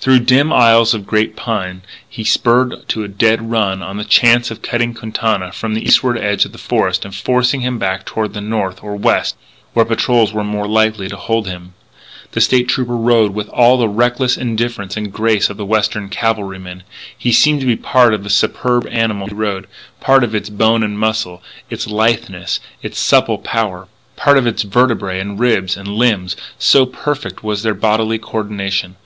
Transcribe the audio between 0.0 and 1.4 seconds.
Through dim aisles of giant